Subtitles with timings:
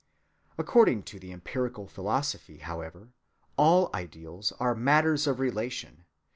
[0.57, 3.09] According to the empirical philosophy, however,
[3.55, 6.05] all ideals are matters of relation.